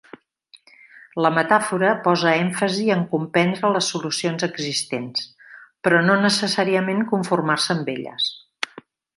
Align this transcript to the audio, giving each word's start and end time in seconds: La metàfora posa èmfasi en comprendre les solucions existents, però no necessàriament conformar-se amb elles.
La 1.25 1.31
metàfora 1.35 1.91
posa 2.07 2.31
èmfasi 2.45 2.87
en 2.95 3.03
comprendre 3.13 3.71
les 3.75 3.91
solucions 3.95 4.47
existents, 4.49 5.29
però 5.85 6.03
no 6.09 6.19
necessàriament 6.27 7.07
conformar-se 7.17 7.77
amb 7.77 7.97
elles. 7.99 8.31